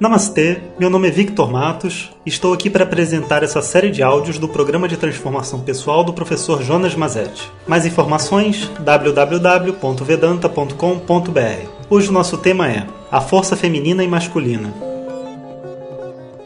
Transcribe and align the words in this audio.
Namastê, 0.00 0.60
meu 0.78 0.88
nome 0.88 1.08
é 1.08 1.10
Victor 1.10 1.50
Matos 1.50 2.12
e 2.24 2.28
estou 2.28 2.52
aqui 2.52 2.70
para 2.70 2.84
apresentar 2.84 3.42
essa 3.42 3.60
série 3.60 3.90
de 3.90 4.00
áudios 4.00 4.38
do 4.38 4.48
programa 4.48 4.86
de 4.86 4.96
transformação 4.96 5.62
pessoal 5.62 6.04
do 6.04 6.12
professor 6.12 6.62
Jonas 6.62 6.94
Mazetti. 6.94 7.50
Mais 7.66 7.84
informações 7.84 8.70
www.vedanta.com.br. 8.78 11.68
Hoje 11.90 12.10
o 12.10 12.12
nosso 12.12 12.38
tema 12.38 12.70
é 12.70 12.86
a 13.10 13.20
força 13.20 13.56
feminina 13.56 14.04
e 14.04 14.08
masculina. 14.08 14.72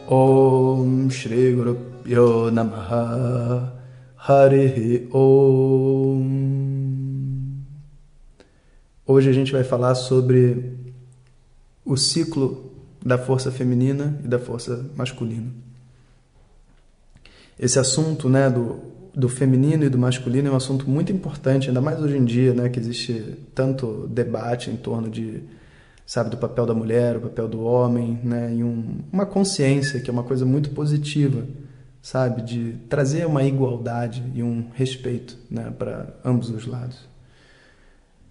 Om 0.09 1.11
Shri 1.11 1.53
Guru 1.53 1.77
Pyo 2.03 2.49
Namaha 2.49 3.71
Om 5.13 6.23
Hoje 9.05 9.29
a 9.29 9.33
gente 9.33 9.51
vai 9.51 9.63
falar 9.63 9.93
sobre 9.93 10.73
o 11.85 11.95
ciclo 11.95 12.72
da 13.03 13.17
força 13.17 13.51
feminina 13.51 14.17
e 14.23 14.27
da 14.27 14.39
força 14.39 14.85
masculina. 14.95 15.51
Esse 17.59 17.77
assunto 17.77 18.29
né, 18.29 18.49
do, 18.49 18.79
do 19.13 19.27
feminino 19.27 19.83
e 19.83 19.89
do 19.89 19.97
masculino 19.97 20.47
é 20.47 20.51
um 20.51 20.55
assunto 20.55 20.89
muito 20.89 21.11
importante, 21.11 21.67
ainda 21.67 21.81
mais 21.81 21.99
hoje 21.99 22.17
em 22.17 22.25
dia, 22.25 22.53
né, 22.53 22.69
que 22.69 22.79
existe 22.79 23.37
tanto 23.53 24.07
debate 24.07 24.69
em 24.69 24.77
torno 24.77 25.09
de 25.09 25.43
sabe 26.05 26.29
do 26.29 26.37
papel 26.37 26.65
da 26.65 26.73
mulher, 26.73 27.17
o 27.17 27.21
papel 27.21 27.47
do 27.47 27.63
homem, 27.63 28.19
né, 28.23 28.53
e 28.53 28.63
um, 28.63 28.99
uma 29.11 29.25
consciência 29.25 29.99
que 29.99 30.09
é 30.09 30.13
uma 30.13 30.23
coisa 30.23 30.45
muito 30.45 30.69
positiva, 30.71 31.45
sabe, 32.01 32.41
de 32.41 32.73
trazer 32.89 33.25
uma 33.25 33.43
igualdade 33.43 34.23
e 34.35 34.43
um 34.43 34.69
respeito, 34.73 35.37
né, 35.49 35.71
para 35.77 36.13
ambos 36.23 36.49
os 36.49 36.65
lados. 36.65 37.07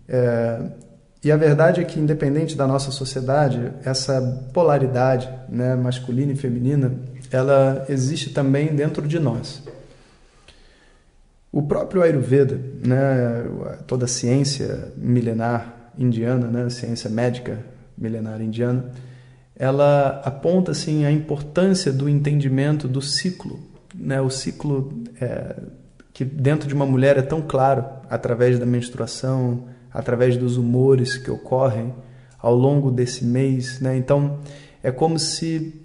É, 0.09 0.70
e 1.24 1.30
a 1.30 1.36
verdade 1.36 1.80
é 1.80 1.84
que, 1.84 2.00
independente 2.00 2.56
da 2.56 2.66
nossa 2.66 2.90
sociedade, 2.90 3.72
essa 3.84 4.20
polaridade 4.52 5.30
né, 5.48 5.76
masculina 5.76 6.32
e 6.32 6.36
feminina, 6.36 6.92
ela 7.30 7.87
existe 7.88 8.30
também 8.30 8.74
dentro 8.74 9.06
de 9.06 9.20
nós. 9.20 9.62
O 11.52 11.62
próprio 11.62 12.02
Ayurveda, 12.02 12.59
né, 12.84 13.45
toda 13.87 14.06
a 14.06 14.09
ciência 14.09 14.92
milenar 14.96 15.92
indiana, 15.96 16.48
né, 16.48 16.68
ciência 16.70 17.09
médica 17.09 17.59
milenar 17.96 18.40
indiana, 18.40 18.86
ela 19.54 20.23
aponta 20.24 20.73
assim 20.73 21.04
a 21.04 21.12
importância 21.12 21.92
do 21.92 22.09
entendimento 22.09 22.88
do 22.88 23.01
ciclo, 23.01 23.60
né, 23.95 24.20
o 24.20 24.30
ciclo 24.30 24.92
é, 25.20 25.54
que 26.12 26.24
dentro 26.24 26.66
de 26.66 26.74
uma 26.74 26.86
mulher 26.86 27.16
é 27.16 27.23
tão 27.23 27.40
claro 27.40 27.84
através 28.10 28.59
da 28.59 28.66
menstruação, 28.66 29.68
através 29.93 30.37
dos 30.37 30.57
humores 30.57 31.16
que 31.16 31.30
ocorrem 31.30 31.95
ao 32.38 32.54
longo 32.54 32.90
desse 32.90 33.24
mês, 33.24 33.80
né? 33.80 33.96
Então, 33.96 34.38
é 34.82 34.90
como 34.90 35.18
se 35.18 35.80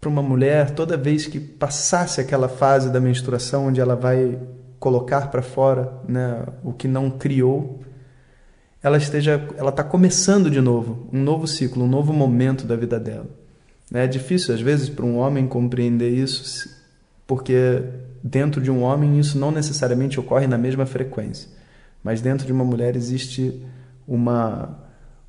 para 0.00 0.08
uma 0.08 0.22
mulher, 0.22 0.70
toda 0.70 0.96
vez 0.96 1.26
que 1.26 1.38
passasse 1.38 2.20
aquela 2.20 2.48
fase 2.48 2.90
da 2.90 2.98
menstruação 2.98 3.66
onde 3.66 3.80
ela 3.80 3.94
vai 3.94 4.38
colocar 4.78 5.30
para 5.30 5.42
fora, 5.42 5.92
né, 6.08 6.42
o 6.64 6.72
que 6.72 6.88
não 6.88 7.10
criou, 7.10 7.80
ela 8.82 8.96
esteja, 8.96 9.46
ela 9.58 9.68
está 9.68 9.84
começando 9.84 10.50
de 10.50 10.60
novo, 10.60 11.06
um 11.12 11.22
novo 11.22 11.46
ciclo, 11.46 11.84
um 11.84 11.88
novo 11.88 12.14
momento 12.14 12.66
da 12.66 12.76
vida 12.76 12.98
dela. 12.98 13.28
É 13.92 14.06
difícil 14.06 14.54
às 14.54 14.60
vezes 14.62 14.88
para 14.88 15.04
um 15.04 15.18
homem 15.18 15.46
compreender 15.46 16.08
isso, 16.08 16.70
porque 17.26 17.82
dentro 18.22 18.60
de 18.62 18.70
um 18.70 18.82
homem 18.82 19.18
isso 19.18 19.38
não 19.38 19.50
necessariamente 19.50 20.18
ocorre 20.18 20.46
na 20.46 20.56
mesma 20.56 20.86
frequência. 20.86 21.59
Mas 22.02 22.20
dentro 22.20 22.46
de 22.46 22.52
uma 22.52 22.64
mulher 22.64 22.96
existe 22.96 23.64
uma, 24.06 24.78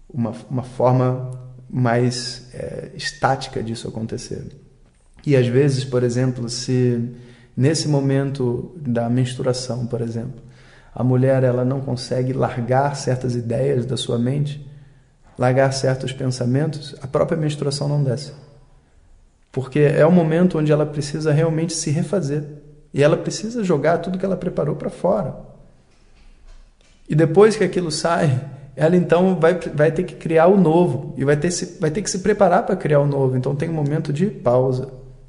uma, 0.09 0.33
uma 0.50 0.64
forma 0.64 1.31
mais 1.69 2.50
é, 2.53 2.91
estática 2.95 3.61
disso 3.61 3.88
acontecer. 3.88 4.45
E 5.25 5.36
às 5.36 5.47
vezes, 5.47 5.86
por 5.86 6.03
exemplo, 6.03 6.49
se 6.49 7.14
nesse 7.55 7.88
momento 7.88 8.75
da 8.75 9.09
menstruação, 9.09 9.86
por 9.86 10.02
exemplo, 10.02 10.42
a 10.93 11.04
mulher 11.04 11.43
ela 11.43 11.64
não 11.64 11.80
consegue 11.80 12.33
largar 12.33 12.95
certas 12.95 13.36
ideias 13.36 13.86
da 13.86 13.95
sua 13.95 14.17
mente, 14.17 14.67
largar 15.37 15.71
certos 15.71 16.11
pensamentos, 16.11 16.95
a 17.02 17.08
própria 17.08 17.37
menstruação 17.37 17.87
não 17.87 18.04
desce. 18.04 18.33
Porque 19.52 19.80
é 19.80 20.05
o 20.05 20.11
momento 20.11 20.58
onde 20.58 20.71
ela 20.71 20.86
precisa 20.86 21.31
realmente 21.31 21.73
se 21.73 21.92
refazer. 21.92 22.43
E 22.93 23.02
ela 23.02 23.17
precisa 23.17 23.64
jogar 23.64 23.99
tudo 23.99 24.17
que 24.17 24.26
ela 24.26 24.37
preparou 24.37 24.76
para 24.76 24.89
fora. 24.89 25.51
E 27.11 27.16
depois 27.16 27.58
que 27.58 27.64
aquilo 27.66 27.92
sai, 27.92 28.39
ela 28.73 28.95
então 28.95 29.38
vai, 29.38 29.60
vai 29.76 29.92
ter 29.92 30.04
que 30.04 30.16
criar 30.16 30.48
o 30.48 30.55
novo 30.55 31.14
e 31.17 31.26
vai 31.26 31.36
ter, 31.36 31.52
se, 31.52 31.77
vai 31.77 31.92
ter 31.92 32.02
que 32.02 32.10
se 32.10 32.20
preparar 32.20 32.66
para 32.66 32.73
criar 32.73 33.02
o 33.02 33.05
novo. 33.05 33.36
Então 33.36 33.54
tem 33.54 33.70
um 33.70 33.73
momento 33.73 34.14
de 34.14 34.27
pausa, 34.27 34.88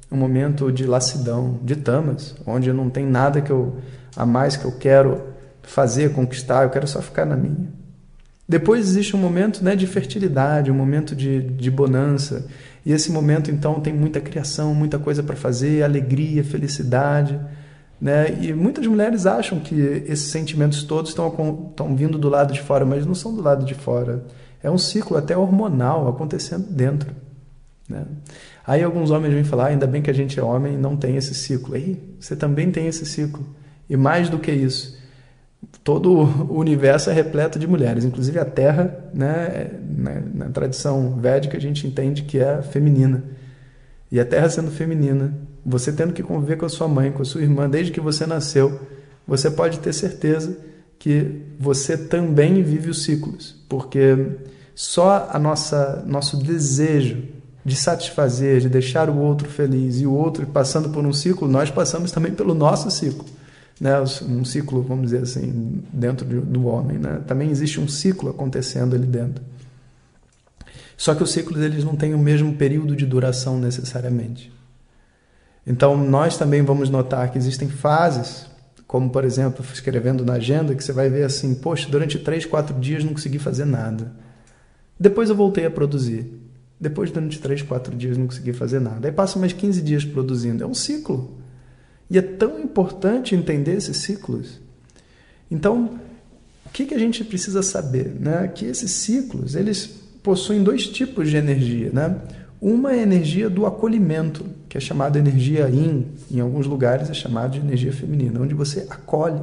um 0.09 0.15
momento 0.15 0.71
de 0.71 0.85
lassidão, 0.85 1.59
de 1.61 1.75
tamas, 1.75 2.37
onde 2.47 2.71
não 2.71 2.89
tem 2.89 3.05
nada 3.05 3.41
que 3.41 3.51
eu 3.51 3.75
a 4.15 4.25
mais 4.25 4.55
que 4.55 4.63
eu 4.63 4.71
quero 4.71 5.23
fazer, 5.61 6.13
conquistar, 6.13 6.63
eu 6.63 6.69
quero 6.69 6.87
só 6.87 7.01
ficar 7.01 7.25
na 7.25 7.35
minha. 7.35 7.67
Depois 8.47 8.87
existe 8.87 9.13
um 9.13 9.19
momento 9.19 9.61
né, 9.61 9.75
de 9.75 9.85
fertilidade, 9.85 10.71
um 10.71 10.75
momento 10.75 11.13
de, 11.13 11.41
de 11.41 11.69
bonança. 11.69 12.47
E 12.85 12.93
esse 12.93 13.11
momento, 13.11 13.51
então, 13.51 13.81
tem 13.81 13.91
muita 13.91 14.21
criação, 14.21 14.73
muita 14.73 14.97
coisa 14.97 15.21
para 15.21 15.35
fazer, 15.35 15.83
alegria, 15.83 16.45
felicidade. 16.45 17.37
Né? 18.03 18.37
E 18.41 18.53
muitas 18.53 18.85
mulheres 18.85 19.25
acham 19.25 19.61
que 19.61 19.75
esses 19.75 20.29
sentimentos 20.29 20.83
todos 20.83 21.11
estão, 21.11 21.29
estão 21.69 21.95
vindo 21.95 22.17
do 22.17 22.27
lado 22.27 22.51
de 22.51 22.61
fora, 22.61 22.83
mas 22.83 23.05
não 23.05 23.15
são 23.15 23.33
do 23.33 23.41
lado 23.41 23.63
de 23.63 23.73
fora. 23.73 24.25
É 24.61 24.69
um 24.69 24.77
ciclo 24.77 25.15
até 25.15 25.37
hormonal 25.37 26.09
acontecendo 26.09 26.67
dentro. 26.69 27.09
Né? 27.87 28.03
Aí 28.67 28.83
alguns 28.83 29.09
homens 29.09 29.33
vêm 29.33 29.45
falar: 29.45 29.67
ah, 29.67 29.67
ainda 29.67 29.87
bem 29.87 30.01
que 30.01 30.09
a 30.09 30.13
gente 30.13 30.37
é 30.37 30.43
homem 30.43 30.73
e 30.73 30.77
não 30.77 30.97
tem 30.97 31.15
esse 31.15 31.33
ciclo. 31.33 31.75
Aí 31.75 31.97
você 32.19 32.35
também 32.35 32.71
tem 32.71 32.87
esse 32.87 33.05
ciclo. 33.05 33.45
E 33.89 33.95
mais 33.95 34.27
do 34.27 34.37
que 34.37 34.51
isso, 34.51 34.99
todo 35.81 36.11
o 36.11 36.57
universo 36.57 37.09
é 37.09 37.13
repleto 37.13 37.57
de 37.57 37.65
mulheres, 37.65 38.03
inclusive 38.03 38.37
a 38.37 38.43
Terra, 38.43 38.99
né, 39.13 39.71
na 40.33 40.49
tradição 40.49 41.15
védica, 41.21 41.55
a 41.55 41.61
gente 41.61 41.87
entende 41.87 42.23
que 42.23 42.37
é 42.37 42.61
feminina. 42.61 43.23
E 44.11 44.19
a 44.19 44.25
Terra 44.25 44.49
sendo 44.49 44.71
feminina, 44.71 45.33
você 45.65 45.91
tendo 45.91 46.13
que 46.13 46.23
conviver 46.23 46.57
com 46.57 46.65
a 46.65 46.69
sua 46.69 46.87
mãe, 46.87 47.11
com 47.11 47.21
a 47.21 47.25
sua 47.25 47.41
irmã, 47.41 47.69
desde 47.69 47.91
que 47.91 48.01
você 48.01 48.25
nasceu, 48.25 48.79
você 49.27 49.49
pode 49.49 49.79
ter 49.79 49.93
certeza 49.93 50.57
que 50.99 51.41
você 51.59 51.97
também 51.97 52.61
vive 52.61 52.89
os 52.89 53.03
ciclos, 53.03 53.55
porque 53.67 54.15
só 54.75 55.29
a 55.31 55.39
nossa 55.39 56.03
nosso 56.05 56.37
desejo 56.37 57.23
de 57.65 57.75
satisfazer, 57.75 58.59
de 58.59 58.69
deixar 58.69 59.09
o 59.09 59.17
outro 59.17 59.49
feliz 59.49 60.01
e 60.01 60.05
o 60.05 60.13
outro 60.13 60.45
passando 60.47 60.89
por 60.89 61.05
um 61.05 61.13
ciclo, 61.13 61.47
nós 61.47 61.71
passamos 61.71 62.11
também 62.11 62.33
pelo 62.33 62.53
nosso 62.53 62.91
ciclo, 62.91 63.25
né? 63.79 63.99
Um 64.01 64.43
ciclo, 64.43 64.81
vamos 64.81 65.11
dizer 65.11 65.23
assim, 65.23 65.81
dentro 65.93 66.25
do 66.25 66.65
homem, 66.67 66.97
né? 66.97 67.21
Também 67.25 67.49
existe 67.49 67.79
um 67.79 67.87
ciclo 67.87 68.29
acontecendo 68.29 68.95
ali 68.95 69.05
dentro. 69.05 69.43
Só 70.97 71.15
que 71.15 71.23
os 71.23 71.31
ciclos 71.31 71.61
eles 71.61 71.83
não 71.83 71.95
têm 71.95 72.13
o 72.13 72.19
mesmo 72.19 72.53
período 72.53 72.95
de 72.95 73.05
duração 73.05 73.57
necessariamente. 73.57 74.51
Então, 75.65 75.97
nós 75.97 76.37
também 76.37 76.61
vamos 76.61 76.89
notar 76.89 77.31
que 77.31 77.37
existem 77.37 77.69
fases, 77.69 78.45
como 78.85 79.09
por 79.09 79.23
exemplo, 79.23 79.63
escrevendo 79.73 80.25
na 80.25 80.33
agenda, 80.33 80.75
que 80.75 80.83
você 80.83 80.91
vai 80.91 81.09
ver 81.09 81.23
assim: 81.23 81.55
poxa, 81.55 81.89
durante 81.89 82.19
três, 82.19 82.45
quatro 82.45 82.77
dias 82.79 83.03
não 83.03 83.13
consegui 83.13 83.39
fazer 83.39 83.65
nada. 83.65 84.11
Depois 84.99 85.29
eu 85.29 85.35
voltei 85.35 85.65
a 85.65 85.71
produzir. 85.71 86.31
Depois, 86.79 87.11
durante 87.11 87.39
três, 87.39 87.61
quatro 87.61 87.95
dias, 87.95 88.17
não 88.17 88.25
consegui 88.25 88.51
fazer 88.51 88.79
nada. 88.79 89.07
Aí 89.07 89.11
passa 89.11 89.39
mais 89.39 89.53
15 89.53 89.81
dias 89.81 90.03
produzindo. 90.03 90.63
É 90.63 90.67
um 90.67 90.73
ciclo. 90.73 91.37
E 92.09 92.17
é 92.17 92.21
tão 92.21 92.59
importante 92.59 93.35
entender 93.35 93.75
esses 93.75 93.97
ciclos. 93.97 94.59
Então, 95.49 95.99
o 96.65 96.69
que, 96.69 96.85
que 96.85 96.93
a 96.93 96.99
gente 96.99 97.23
precisa 97.23 97.63
saber? 97.63 98.13
Né? 98.19 98.47
Que 98.53 98.65
esses 98.65 98.91
ciclos, 98.91 99.55
eles 99.55 99.87
possuem 100.21 100.61
dois 100.61 100.87
tipos 100.87 101.29
de 101.29 101.37
energia. 101.37 101.89
Né? 101.93 102.17
Uma 102.63 102.93
é 102.93 102.99
a 102.99 103.03
energia 103.03 103.49
do 103.49 103.65
acolhimento, 103.65 104.45
que 104.69 104.77
é 104.77 104.79
chamada 104.79 105.19
energia 105.19 105.67
yin, 105.67 106.13
em 106.31 106.39
alguns 106.39 106.65
lugares 106.65 107.09
é 107.09 107.13
chamada 107.13 107.49
de 107.49 107.59
energia 107.59 107.91
feminina, 107.91 108.39
onde 108.39 108.53
você 108.53 108.87
acolhe. 108.89 109.41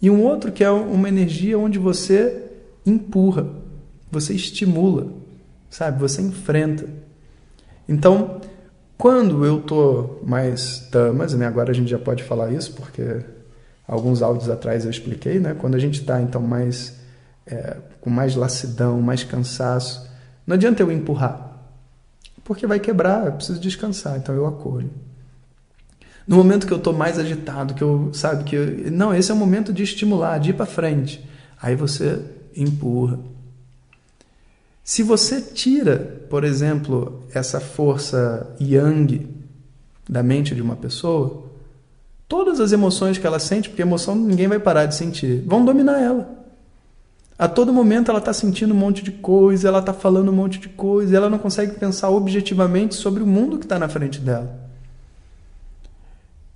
E 0.00 0.08
um 0.08 0.22
outro 0.22 0.52
que 0.52 0.62
é 0.62 0.70
uma 0.70 1.08
energia 1.08 1.58
onde 1.58 1.80
você 1.80 2.44
empurra, 2.86 3.48
você 4.08 4.34
estimula, 4.34 5.08
sabe? 5.68 5.98
Você 5.98 6.22
enfrenta. 6.22 6.88
Então, 7.88 8.40
quando 8.96 9.44
eu 9.44 9.60
tô 9.60 10.20
mais 10.22 10.86
tamas, 10.92 11.34
né? 11.34 11.44
Agora 11.44 11.72
a 11.72 11.74
gente 11.74 11.90
já 11.90 11.98
pode 11.98 12.22
falar 12.22 12.52
isso 12.52 12.72
porque 12.74 13.02
alguns 13.84 14.22
áudios 14.22 14.48
atrás 14.48 14.84
eu 14.84 14.92
expliquei, 14.92 15.40
né? 15.40 15.56
Quando 15.58 15.74
a 15.74 15.80
gente 15.80 16.02
está 16.02 16.22
então 16.22 16.40
mais 16.40 17.00
é, 17.44 17.78
com 18.00 18.10
mais 18.10 18.36
lassidão, 18.36 19.02
mais 19.02 19.24
cansaço, 19.24 20.08
não 20.46 20.54
adianta 20.54 20.84
eu 20.84 20.92
empurrar 20.92 21.45
porque 22.46 22.66
vai 22.66 22.78
quebrar, 22.78 23.26
eu 23.26 23.32
preciso 23.32 23.58
descansar, 23.58 24.16
então 24.16 24.32
eu 24.32 24.46
acolho. 24.46 24.88
No 26.26 26.36
momento 26.36 26.66
que 26.66 26.72
eu 26.72 26.78
estou 26.78 26.92
mais 26.92 27.18
agitado, 27.18 27.74
que 27.74 27.82
eu 27.82 28.10
sabe 28.14 28.44
que 28.44 28.54
eu, 28.54 28.90
não, 28.92 29.12
esse 29.12 29.32
é 29.32 29.34
o 29.34 29.36
momento 29.36 29.72
de 29.72 29.82
estimular, 29.82 30.38
de 30.38 30.50
ir 30.50 30.52
para 30.54 30.64
frente. 30.64 31.28
Aí 31.60 31.74
você 31.74 32.22
empurra. 32.56 33.18
Se 34.84 35.02
você 35.02 35.40
tira, 35.40 36.24
por 36.30 36.44
exemplo, 36.44 37.24
essa 37.34 37.58
força 37.58 38.54
yang 38.60 39.28
da 40.08 40.22
mente 40.22 40.54
de 40.54 40.62
uma 40.62 40.76
pessoa, 40.76 41.46
todas 42.28 42.60
as 42.60 42.70
emoções 42.70 43.18
que 43.18 43.26
ela 43.26 43.40
sente, 43.40 43.68
porque 43.68 43.82
emoção 43.82 44.14
ninguém 44.14 44.46
vai 44.46 44.60
parar 44.60 44.86
de 44.86 44.94
sentir, 44.94 45.42
vão 45.44 45.64
dominar 45.64 46.00
ela. 46.00 46.45
A 47.38 47.46
todo 47.46 47.72
momento 47.72 48.10
ela 48.10 48.18
está 48.18 48.32
sentindo 48.32 48.72
um 48.72 48.76
monte 48.76 49.02
de 49.02 49.10
coisa, 49.10 49.68
ela 49.68 49.80
está 49.80 49.92
falando 49.92 50.30
um 50.30 50.34
monte 50.34 50.58
de 50.58 50.70
coisa, 50.70 51.14
ela 51.16 51.28
não 51.28 51.38
consegue 51.38 51.72
pensar 51.78 52.08
objetivamente 52.08 52.94
sobre 52.94 53.22
o 53.22 53.26
mundo 53.26 53.58
que 53.58 53.66
está 53.66 53.78
na 53.78 53.88
frente 53.88 54.18
dela. 54.18 54.66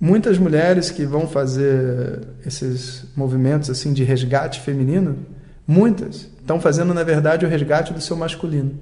Muitas 0.01 0.39
mulheres 0.39 0.91
que 0.91 1.05
vão 1.05 1.29
fazer 1.29 2.21
esses 2.47 3.05
movimentos 3.15 3.69
assim 3.69 3.93
de 3.93 4.03
resgate 4.03 4.61
feminino, 4.61 5.19
muitas 5.67 6.27
estão 6.41 6.59
fazendo 6.59 6.95
na 6.95 7.03
verdade 7.03 7.45
o 7.45 7.49
resgate 7.49 7.93
do 7.93 8.01
seu 8.01 8.17
masculino, 8.17 8.73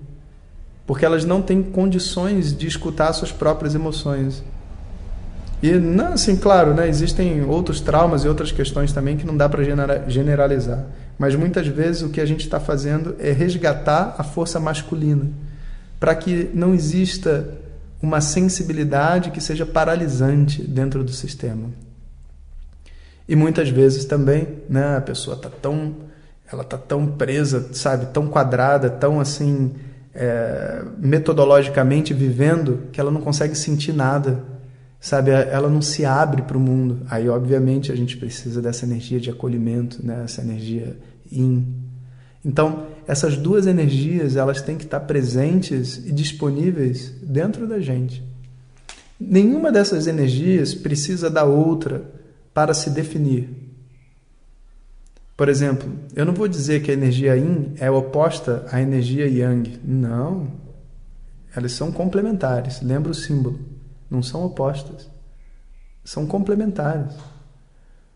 porque 0.86 1.04
elas 1.04 1.24
não 1.24 1.42
têm 1.42 1.60
condições 1.60 2.56
de 2.56 2.68
escutar 2.68 3.12
suas 3.12 3.32
próprias 3.32 3.74
emoções. 3.74 4.44
E 5.60 5.72
não, 5.72 6.12
assim, 6.12 6.36
claro, 6.36 6.72
né, 6.72 6.88
existem 6.88 7.42
outros 7.42 7.80
traumas 7.80 8.24
e 8.24 8.28
outras 8.28 8.52
questões 8.52 8.92
também 8.92 9.16
que 9.16 9.26
não 9.26 9.36
dá 9.36 9.48
para 9.48 9.64
generalizar. 10.06 10.86
Mas 11.18 11.34
muitas 11.34 11.66
vezes 11.66 12.02
o 12.02 12.10
que 12.10 12.20
a 12.20 12.26
gente 12.26 12.40
está 12.40 12.60
fazendo 12.60 13.16
é 13.18 13.32
resgatar 13.32 14.14
a 14.16 14.22
força 14.22 14.60
masculina, 14.60 15.28
para 15.98 16.14
que 16.14 16.48
não 16.54 16.74
exista 16.74 17.58
uma 18.00 18.20
sensibilidade 18.20 19.32
que 19.32 19.40
seja 19.40 19.66
paralisante 19.66 20.62
dentro 20.62 21.02
do 21.02 21.10
sistema. 21.10 21.70
E 23.28 23.34
muitas 23.34 23.68
vezes 23.68 24.04
também, 24.04 24.46
né, 24.70 24.96
a 24.96 25.00
pessoa 25.00 25.36
está 25.36 25.50
tão, 25.50 25.96
ela 26.50 26.62
tá 26.62 26.78
tão 26.78 27.06
presa, 27.06 27.68
sabe, 27.72 28.06
tão 28.06 28.28
quadrada, 28.28 28.88
tão 28.88 29.20
assim 29.20 29.74
é, 30.14 30.82
metodologicamente 30.98 32.14
vivendo 32.14 32.84
que 32.92 33.00
ela 33.00 33.10
não 33.10 33.20
consegue 33.20 33.56
sentir 33.56 33.92
nada 33.92 34.42
sabe? 35.00 35.30
Ela 35.30 35.68
não 35.68 35.80
se 35.80 36.04
abre 36.04 36.42
para 36.42 36.56
o 36.56 36.60
mundo. 36.60 37.02
Aí, 37.08 37.28
obviamente, 37.28 37.92
a 37.92 37.96
gente 37.96 38.16
precisa 38.16 38.60
dessa 38.60 38.84
energia 38.84 39.20
de 39.20 39.30
acolhimento, 39.30 40.04
né? 40.04 40.22
Essa 40.24 40.42
energia 40.42 40.98
yin. 41.30 41.66
Então, 42.44 42.86
essas 43.06 43.36
duas 43.36 43.66
energias, 43.66 44.36
elas 44.36 44.62
têm 44.62 44.76
que 44.76 44.84
estar 44.84 45.00
presentes 45.00 45.98
e 45.98 46.12
disponíveis 46.12 47.12
dentro 47.22 47.66
da 47.66 47.80
gente. 47.80 48.22
Nenhuma 49.18 49.72
dessas 49.72 50.06
energias 50.06 50.74
precisa 50.74 51.28
da 51.28 51.44
outra 51.44 52.02
para 52.54 52.72
se 52.74 52.90
definir. 52.90 53.48
Por 55.36 55.48
exemplo, 55.48 55.88
eu 56.16 56.24
não 56.24 56.32
vou 56.32 56.48
dizer 56.48 56.82
que 56.82 56.90
a 56.90 56.94
energia 56.94 57.36
yin 57.36 57.74
é 57.78 57.90
oposta 57.90 58.66
à 58.72 58.80
energia 58.80 59.26
yang. 59.26 59.78
Não. 59.84 60.48
Elas 61.54 61.72
são 61.72 61.92
complementares. 61.92 62.82
Lembra 62.82 63.12
o 63.12 63.14
símbolo 63.14 63.58
não 64.10 64.22
são 64.22 64.44
opostas, 64.44 65.10
são 66.04 66.26
complementares. 66.26 67.14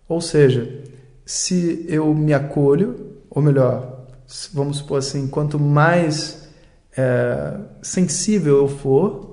Ou 0.09 0.21
seja, 0.21 0.83
se 1.25 1.85
eu 1.89 2.15
me 2.15 2.33
acolho, 2.33 3.17
ou 3.31 3.43
melhor, 3.43 4.07
vamos 4.53 4.79
supor 4.79 4.99
assim, 4.99 5.29
quanto 5.29 5.59
mais 5.59 6.49
é, 6.97 7.57
sensível 7.83 8.59
eu 8.59 8.69
for, 8.69 9.33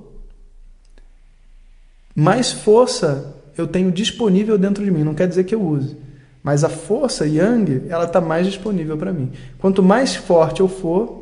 mais 2.15 2.51
força 2.51 3.35
eu 3.57 3.67
tenho 3.67 3.91
disponível 3.91 4.57
dentro 4.57 4.83
de 4.83 4.91
mim. 4.91 5.03
Não 5.03 5.13
quer 5.13 5.27
dizer 5.27 5.43
que 5.43 5.55
eu 5.55 5.61
use, 5.61 5.97
mas 6.41 6.63
a 6.63 6.69
força 6.69 7.25
yang 7.25 7.83
ela 7.89 8.05
está 8.05 8.21
mais 8.21 8.45
disponível 8.45 8.97
para 8.97 9.11
mim. 9.11 9.31
Quanto 9.57 9.83
mais 9.83 10.15
forte 10.15 10.61
eu 10.61 10.67
for, 10.67 11.18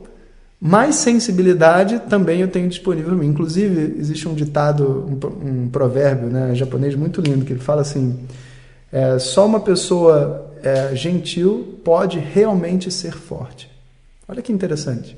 mais 0.59 0.95
sensibilidade 0.95 1.99
também 2.09 2.41
eu 2.41 2.47
tenho 2.47 2.67
disponível. 2.67 3.23
Inclusive, 3.23 3.95
existe 3.99 4.27
um 4.27 4.33
ditado, 4.33 5.05
um, 5.07 5.47
um 5.49 5.69
provérbio 5.69 6.29
né, 6.29 6.55
japonês 6.55 6.95
muito 6.95 7.21
lindo, 7.21 7.45
que 7.45 7.53
ele 7.53 7.59
fala 7.59 7.81
assim: 7.81 8.19
é, 8.91 9.19
só 9.19 9.45
uma 9.45 9.59
pessoa 9.59 10.51
é, 10.63 10.95
gentil 10.95 11.79
pode 11.83 12.17
realmente 12.17 12.91
ser 12.91 13.13
forte. 13.13 13.69
Olha 14.27 14.41
que 14.41 14.51
interessante. 14.51 15.17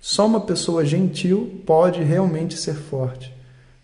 Só 0.00 0.26
uma 0.26 0.40
pessoa 0.40 0.84
gentil 0.84 1.62
pode 1.64 2.02
realmente 2.02 2.58
ser 2.58 2.74
forte. 2.74 3.32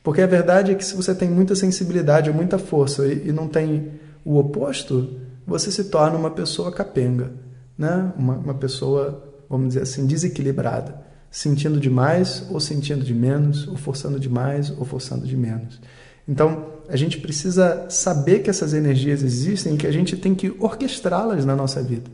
Porque 0.02 0.20
a 0.20 0.26
verdade 0.26 0.72
é 0.72 0.74
que 0.74 0.84
se 0.84 0.94
você 0.94 1.14
tem 1.14 1.30
muita 1.30 1.54
sensibilidade 1.54 2.28
ou 2.28 2.36
muita 2.36 2.58
força 2.58 3.06
e, 3.06 3.28
e 3.28 3.32
não 3.32 3.46
tem 3.46 3.92
o 4.24 4.38
oposto, 4.38 5.16
você 5.46 5.70
se 5.70 5.84
torna 5.84 6.18
uma 6.18 6.30
pessoa 6.30 6.72
capenga, 6.72 7.32
né? 7.78 8.12
uma, 8.16 8.34
uma 8.34 8.54
pessoa 8.54 9.29
vamos 9.50 9.68
dizer 9.68 9.82
assim, 9.82 10.06
desequilibrada, 10.06 11.02
sentindo 11.28 11.80
demais 11.80 12.46
ou 12.48 12.60
sentindo 12.60 13.04
de 13.04 13.12
menos, 13.12 13.66
ou 13.66 13.76
forçando 13.76 14.20
demais 14.20 14.70
ou 14.70 14.84
forçando 14.84 15.26
de 15.26 15.36
menos. 15.36 15.80
Então, 16.26 16.66
a 16.88 16.96
gente 16.96 17.18
precisa 17.18 17.90
saber 17.90 18.40
que 18.40 18.50
essas 18.50 18.72
energias 18.72 19.24
existem 19.24 19.74
e 19.74 19.76
que 19.76 19.86
a 19.86 19.92
gente 19.92 20.16
tem 20.16 20.34
que 20.34 20.54
orquestrá-las 20.60 21.44
na 21.44 21.56
nossa 21.56 21.82
vida. 21.82 22.08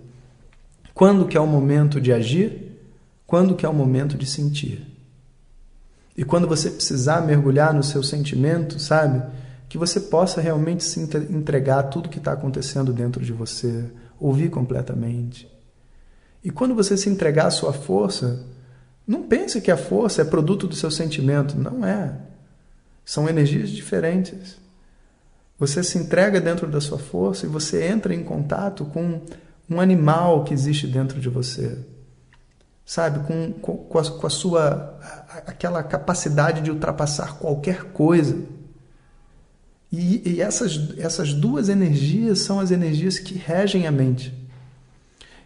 Quando 0.95 1.27
que 1.27 1.37
é 1.37 1.41
o 1.41 1.47
momento 1.47 2.01
de 2.01 2.11
agir, 2.13 2.81
quando 3.27 3.55
que 3.55 3.67
é 3.67 3.69
o 3.69 3.75
momento 3.75 4.17
de 4.17 4.25
sentir. 4.25 4.87
E 6.17 6.25
quando 6.25 6.49
você 6.49 6.71
precisar 6.71 7.21
mergulhar 7.21 7.75
no 7.75 7.83
seu 7.83 8.03
sentimento, 8.03 8.79
sabe? 8.79 9.23
Que 9.69 9.77
você 9.77 10.01
possa 10.01 10.41
realmente 10.41 10.83
se 10.83 11.01
entregar 11.01 11.81
a 11.81 11.83
tudo 11.83 12.09
que 12.09 12.17
está 12.17 12.33
acontecendo 12.33 12.95
dentro 12.95 13.23
de 13.23 13.33
você, 13.33 13.85
ouvir 14.19 14.49
completamente, 14.49 15.47
e 16.47 16.51
quando 16.51 16.77
você 16.77 16.97
se 16.97 17.11
entregar 17.11 17.49
à 17.49 17.51
sua 17.51 17.73
força, 17.73 18.47
não 19.05 19.25
pense 19.25 19.61
que 19.61 19.69
a 19.69 19.77
força 19.77 20.23
é 20.23 20.25
produto 20.25 20.69
do 20.69 20.77
seu 20.77 20.93
sentimento. 20.93 21.59
Não 21.59 21.85
é. 21.85 22.21
São 23.05 23.29
energias 23.29 23.69
diferentes. 23.69 24.57
Você 25.59 25.83
se 25.83 25.99
entrega 25.99 26.41
dentro 26.41 26.69
da 26.69 26.81
sua 26.81 26.99
força 26.99 27.47
e 27.47 27.49
você 27.49 27.89
entra 27.89 28.15
em 28.15 28.23
contato 28.23 28.85
com 28.85 29.23
um 29.69 29.81
animal 29.81 30.45
que 30.45 30.55
existe 30.55 30.87
dentro 30.87 31.19
de 31.19 31.29
você. 31.29 31.79
Sabe? 32.85 33.27
Com, 33.27 33.53
com, 33.53 33.99
a, 33.99 34.09
com 34.09 34.27
a 34.29 34.31
sua. 34.31 35.01
aquela 35.49 35.83
capacidade 35.83 36.61
de 36.61 36.71
ultrapassar 36.71 37.39
qualquer 37.39 37.87
coisa. 37.87 38.39
E, 39.91 40.23
e 40.25 40.41
essas, 40.41 40.97
essas 40.97 41.33
duas 41.35 41.69
energias 41.69 42.39
são 42.39 42.61
as 42.61 42.71
energias 42.71 43.19
que 43.19 43.35
regem 43.35 43.89
a 43.89 43.91
mente. 43.91 44.46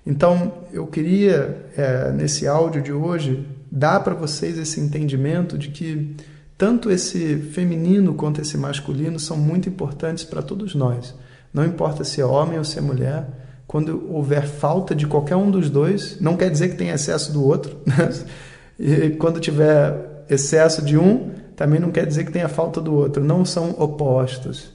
Então, 0.05 0.53
eu 0.73 0.87
queria, 0.87 1.67
é, 1.77 2.11
nesse 2.13 2.47
áudio 2.47 2.83
de 2.83 2.93
hoje, 2.93 3.47
dar 3.71 4.01
para 4.01 4.15
vocês 4.15 4.59
esse 4.59 4.81
entendimento 4.81 5.59
de 5.59 5.69
que 5.69 6.17
tanto 6.57 6.91
esse 6.91 7.37
feminino 7.37 8.15
quanto 8.15 8.41
esse 8.41 8.57
masculino 8.57 9.19
são 9.19 9.37
muito 9.37 9.69
importantes 9.69 10.25
para 10.25 10.43
todos 10.43 10.75
nós. 10.75 11.15
Não 11.53 11.65
importa 11.65 12.05
se 12.05 12.21
é 12.21 12.25
homem 12.25 12.59
ou 12.59 12.65
se 12.65 12.79
é 12.79 12.81
mulher, 12.81 13.27
quando 13.67 14.07
houver 14.13 14.47
falta 14.47 14.95
de 14.95 15.07
qualquer 15.07 15.37
um 15.37 15.51
dos 15.51 15.71
dois, 15.71 16.19
não 16.21 16.37
quer 16.37 16.51
dizer 16.51 16.71
que 16.71 16.77
tem 16.77 16.91
excesso 16.91 17.33
do 17.33 17.45
outro. 17.45 17.77
Né? 17.87 18.11
E 18.83 19.11
quando 19.11 19.39
tiver 19.39 20.25
excesso 20.31 20.83
de 20.83 20.97
um, 20.97 21.33
também 21.55 21.79
não 21.79 21.91
quer 21.91 22.07
dizer 22.07 22.25
que 22.25 22.33
tenha 22.33 22.49
falta 22.49 22.81
do 22.81 22.95
outro. 22.95 23.23
Não 23.23 23.45
são 23.45 23.73
opostos. 23.79 24.73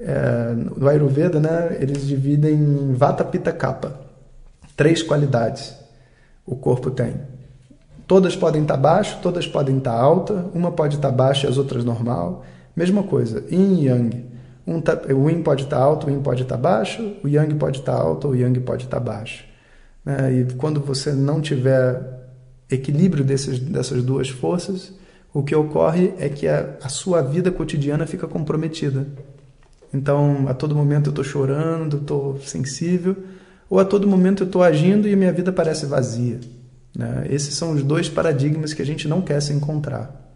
É, 0.00 0.54
no 0.54 0.88
Ayurveda, 0.88 1.38
né, 1.38 1.76
eles 1.80 2.04
dividem 2.04 2.54
em 2.54 2.94
Vata 2.94 3.24
Pitta 3.24 3.52
Kapha 3.52 4.07
três 4.78 5.02
qualidades 5.02 5.74
o 6.46 6.54
corpo 6.56 6.90
tem. 6.90 7.14
Todas 8.06 8.34
podem 8.34 8.62
estar 8.62 8.76
baixo, 8.76 9.18
todas 9.20 9.46
podem 9.46 9.76
estar 9.76 9.92
alta, 9.92 10.46
uma 10.54 10.72
pode 10.72 10.96
estar 10.96 11.10
baixa 11.10 11.46
e 11.46 11.50
as 11.50 11.58
outras 11.58 11.84
normal. 11.84 12.44
Mesma 12.74 13.02
coisa, 13.02 13.44
yin 13.50 13.74
e 13.74 13.84
yang. 13.86 14.24
Um 14.66 14.80
tá, 14.80 14.98
o 15.12 15.28
yin 15.28 15.42
pode 15.42 15.64
estar 15.64 15.78
alto, 15.78 16.06
o 16.06 16.10
yin 16.10 16.22
pode 16.22 16.42
estar 16.42 16.56
baixo, 16.56 17.16
o 17.22 17.28
yang 17.28 17.52
pode 17.56 17.80
estar 17.80 17.94
alto, 17.94 18.28
o 18.28 18.36
yang 18.36 18.58
pode 18.60 18.84
estar 18.84 19.00
baixo. 19.00 19.44
É, 20.06 20.32
e 20.32 20.44
quando 20.54 20.80
você 20.80 21.12
não 21.12 21.40
tiver 21.40 22.00
equilíbrio 22.70 23.24
desses, 23.24 23.58
dessas 23.58 24.02
duas 24.02 24.28
forças, 24.30 24.94
o 25.34 25.42
que 25.42 25.54
ocorre 25.54 26.14
é 26.18 26.28
que 26.28 26.46
a, 26.46 26.76
a 26.82 26.88
sua 26.88 27.20
vida 27.20 27.50
cotidiana 27.50 28.06
fica 28.06 28.28
comprometida. 28.28 29.06
Então, 29.92 30.46
a 30.48 30.54
todo 30.54 30.74
momento 30.74 31.08
eu 31.08 31.10
estou 31.10 31.24
chorando, 31.24 31.96
estou 31.98 32.38
sensível, 32.40 33.16
ou 33.68 33.78
a 33.78 33.84
todo 33.84 34.08
momento 34.08 34.42
eu 34.42 34.46
estou 34.46 34.62
agindo 34.62 35.08
e 35.08 35.14
minha 35.14 35.32
vida 35.32 35.52
parece 35.52 35.86
vazia. 35.86 36.40
Né? 36.96 37.26
Esses 37.30 37.54
são 37.54 37.72
os 37.72 37.82
dois 37.82 38.08
paradigmas 38.08 38.72
que 38.72 38.82
a 38.82 38.86
gente 38.86 39.06
não 39.06 39.20
quer 39.20 39.40
se 39.40 39.52
encontrar. 39.52 40.28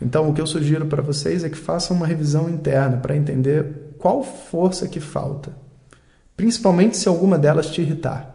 Então, 0.00 0.28
o 0.28 0.34
que 0.34 0.40
eu 0.40 0.46
sugiro 0.46 0.86
para 0.86 1.02
vocês 1.02 1.42
é 1.42 1.48
que 1.48 1.56
façam 1.56 1.96
uma 1.96 2.06
revisão 2.06 2.48
interna 2.48 2.98
para 2.98 3.16
entender 3.16 3.94
qual 3.98 4.22
força 4.22 4.86
que 4.86 5.00
falta, 5.00 5.56
principalmente 6.36 6.96
se 6.96 7.08
alguma 7.08 7.38
delas 7.38 7.70
te 7.70 7.80
irritar. 7.80 8.34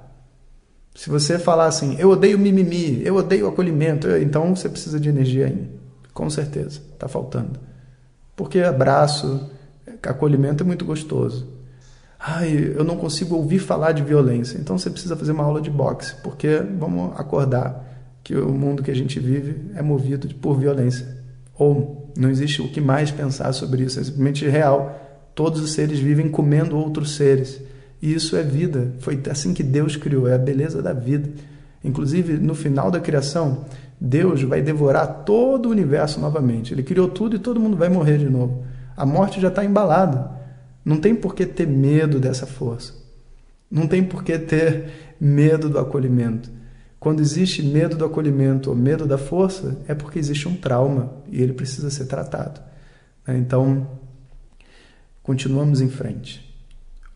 Se 0.96 1.10
você 1.10 1.40
falar 1.40 1.68
assim, 1.68 1.96
eu 2.00 2.10
odeio 2.10 2.38
mimimi, 2.38 3.02
eu 3.06 3.16
odeio 3.16 3.48
acolhimento, 3.48 4.10
então 4.18 4.56
você 4.56 4.68
precisa 4.68 5.00
de 5.00 5.08
energia 5.08 5.46
aí. 5.46 5.70
Com 6.14 6.30
certeza, 6.30 6.82
está 6.94 7.08
faltando. 7.08 7.60
Porque 8.36 8.60
abraço, 8.60 9.50
acolhimento 10.04 10.64
é 10.64 10.68
muito 10.68 10.84
gostoso. 10.84 11.48
Ai, 12.24 12.74
eu 12.76 12.84
não 12.84 12.98
consigo 12.98 13.36
ouvir 13.36 13.58
falar 13.58 13.94
de 13.94 14.04
violência. 14.04 14.60
Então 14.60 14.78
você 14.78 14.92
precisa 14.92 15.16
fazer 15.16 15.32
uma 15.32 15.44
aula 15.44 15.60
de 15.60 15.72
boxe, 15.72 16.14
porque 16.22 16.62
vamos 16.78 17.20
acordar. 17.20 17.90
que 18.24 18.36
o 18.36 18.54
mundo 18.54 18.84
que 18.84 18.92
a 18.92 18.96
gente 18.96 19.20
vive 19.20 19.72
é 19.74 19.82
movido 19.82 20.28
por 20.36 20.56
violência. 20.56 21.18
Ou 21.58 22.12
não 22.16 22.30
existe 22.30 22.62
o 22.62 22.70
que 22.70 22.80
mais 22.80 23.10
pensar 23.10 23.52
sobre 23.52 23.84
isso, 23.84 24.00
é 24.00 24.04
simplesmente 24.04 24.48
real. 24.48 24.96
Todos 25.34 25.60
os 25.60 25.72
seres 25.72 25.98
vivem 25.98 26.30
comendo 26.30 26.78
outros 26.78 27.16
seres. 27.16 27.60
E 28.00 28.14
isso 28.14 28.36
é 28.36 28.44
vida. 28.44 28.94
Foi 29.00 29.20
assim 29.28 29.56
que 29.56 29.64
Deus 29.64 29.96
criou, 29.96 30.28
é 30.28 30.36
a 30.36 30.38
beleza 30.38 30.84
da 30.84 30.94
vida. 30.94 31.28
Inclusive, 31.84 32.34
no 32.34 32.54
final 32.54 32.92
da 32.92 33.00
criação, 33.00 33.66
Deus 34.00 34.44
vai 34.44 34.62
devorar 34.62 35.24
todo 35.26 35.66
o 35.66 35.72
universo 35.72 36.20
novamente. 36.20 36.72
Ele 36.72 36.84
criou 36.84 37.08
tudo 37.08 37.36
e 37.36 37.40
todo 37.40 37.60
mundo 37.60 37.76
vai 37.76 37.90
morrer 37.90 38.20
de 38.20 38.30
novo. 38.30 38.64
A 38.96 39.06
morte 39.08 39.42
já 39.42 39.48
está 39.48 39.66
embalada. 39.66 40.41
Não 40.84 40.98
tem 40.98 41.14
por 41.16 41.36
que 41.36 41.46
ter 41.46 41.68
medo 41.68 42.20
dessa 42.20 42.46
força. 42.46 42.94
Não 43.70 43.88
tem 43.88 44.04
por 44.04 44.24
que 44.24 44.38
ter 44.38 44.90
medo 45.20 45.70
do 45.70 45.80
acolhimento. 45.80 46.50
Quando 47.00 47.20
existe 47.20 47.64
medo 47.64 47.96
do 47.96 48.06
acolhimento 48.06 48.70
ou 48.70 48.76
medo 48.76 49.06
da 49.08 49.18
força, 49.18 49.78
é 49.88 49.96
porque 49.96 50.20
existe 50.20 50.48
um 50.48 50.56
trauma 50.56 51.14
e 51.32 51.42
ele 51.42 51.54
precisa 51.54 51.90
ser 51.90 52.06
tratado. 52.06 52.62
Então, 53.28 53.88
continuamos 55.24 55.82
em 55.82 55.90
frente. 55.90 56.52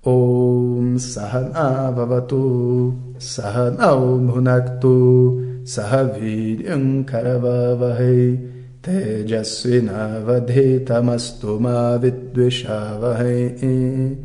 Om 0.03 0.97
Sahana 0.99 1.91
Vavatu 1.91 2.95
Sahana 3.17 3.95
Bhunaktu 3.95 5.61
Sahaviryam 5.65 7.03
Karavavahai 7.03 8.54
Vidveshavahai 11.97 14.17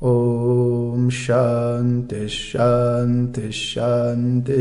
Om 0.00 1.10
Shanti 1.10 2.28
Shanti 2.28 3.50
Shanti. 3.50 4.54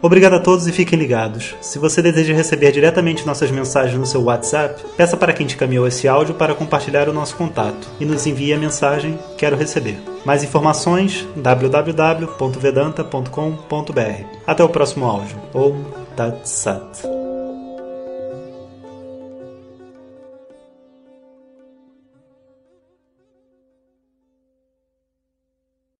Obrigado 0.00 0.34
a 0.34 0.40
todos 0.40 0.66
e 0.66 0.72
fiquem 0.72 0.98
ligados. 0.98 1.54
Se 1.60 1.78
você 1.78 2.00
deseja 2.02 2.34
receber 2.34 2.72
diretamente 2.72 3.26
nossas 3.26 3.52
mensagens 3.52 3.98
no 3.98 4.06
seu 4.06 4.22
WhatsApp, 4.22 4.82
peça 4.96 5.16
para 5.16 5.32
quem 5.32 5.46
te 5.46 5.56
caminhou 5.56 5.86
esse 5.86 6.08
áudio 6.08 6.34
para 6.34 6.56
compartilhar 6.56 7.08
o 7.08 7.12
nosso 7.12 7.36
contato 7.36 7.86
e 8.00 8.04
nos 8.04 8.26
envie 8.26 8.52
a 8.52 8.58
mensagem 8.58 9.16
Quero 9.38 9.56
receber. 9.56 9.96
Mais 10.24 10.42
informações 10.42 11.24
www.vedanta.com.br. 11.36 14.24
Até 14.46 14.64
o 14.64 14.68
próximo 14.68 15.06
áudio. 15.06 15.36
Om 15.54 16.01
Tat 16.16 16.46
Sat. 16.46 17.21